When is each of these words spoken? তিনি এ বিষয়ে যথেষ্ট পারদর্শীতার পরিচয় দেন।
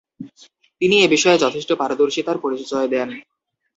তিনি 0.81 0.95
এ 0.99 1.15
বিষয়ে 1.15 1.41
যথেষ্ট 1.43 1.69
পারদর্শীতার 1.73 2.37
পরিচয় 2.43 2.87
দেন। 2.93 3.09